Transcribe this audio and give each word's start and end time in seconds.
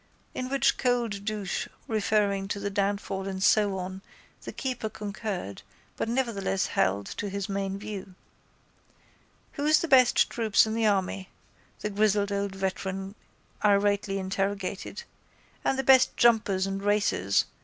To 0.35 0.47
which 0.47 0.79
cold 0.79 1.25
douche 1.25 1.67
referring 1.87 2.47
to 2.47 2.69
downfall 2.71 3.27
and 3.27 3.43
so 3.43 3.77
on 3.77 4.01
the 4.45 4.51
keeper 4.51 4.89
concurred 4.89 5.61
but 5.95 6.09
nevertheless 6.09 6.65
held 6.73 7.05
to 7.17 7.29
his 7.29 7.47
main 7.47 7.77
view. 7.77 8.15
—Who's 9.51 9.81
the 9.81 9.87
best 9.87 10.27
troops 10.27 10.65
in 10.65 10.73
the 10.73 10.87
army? 10.87 11.29
the 11.81 11.91
grizzled 11.91 12.31
old 12.31 12.55
veteran 12.55 13.13
irately 13.63 14.17
interrogated. 14.17 15.03
And 15.63 15.77
the 15.77 15.83
best 15.83 16.17
jumpers 16.17 16.65
and 16.65 16.81
racers? 16.81 17.45